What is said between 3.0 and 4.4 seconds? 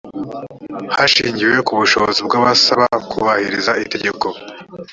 kubahiriza itegeko